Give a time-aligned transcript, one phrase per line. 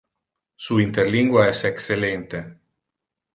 [0.55, 2.43] Su Interlingua es excellente.